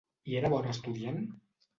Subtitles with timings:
[0.31, 1.21] I era bon estudiant?